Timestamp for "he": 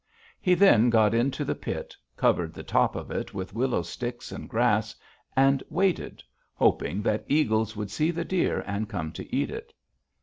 0.41-0.55